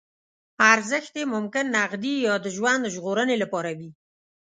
ارزښت 0.73 1.13
یې 1.19 1.25
ممکن 1.33 1.65
نغدي 1.75 2.15
یا 2.27 2.35
د 2.45 2.47
ژوند 2.55 2.83
ژغورنې 2.95 3.35
لپاره 3.43 3.71
وي. 3.77 3.89